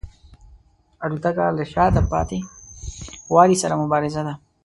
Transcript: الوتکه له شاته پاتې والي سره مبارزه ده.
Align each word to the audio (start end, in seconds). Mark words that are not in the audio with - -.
الوتکه 1.03 1.45
له 1.57 1.63
شاته 1.73 2.01
پاتې 2.11 2.39
والي 3.33 3.57
سره 3.63 3.79
مبارزه 3.81 4.21
ده. 4.27 4.33